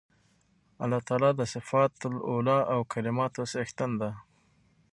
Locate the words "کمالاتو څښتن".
2.93-3.91